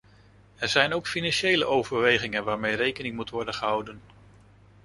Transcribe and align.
Er 0.55 0.67
zijn 0.67 0.93
ook 0.93 1.07
financiële 1.07 1.65
overwegingen 1.65 2.43
waarmee 2.43 2.75
rekening 2.75 3.15
moet 3.15 3.29
worden 3.29 3.53
gehouden. 3.53 4.01